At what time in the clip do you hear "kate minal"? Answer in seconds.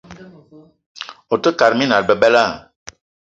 1.59-2.03